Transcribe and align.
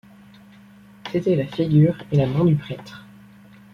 C’était 1.11 1.35
la 1.35 1.45
figure 1.45 1.95
et 2.11 2.17
la 2.17 2.25
main 2.25 2.43
du 2.43 2.55
prêtre. 2.55 3.05